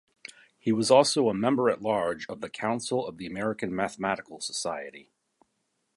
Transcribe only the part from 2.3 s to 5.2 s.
the Council of the American Mathematical Society.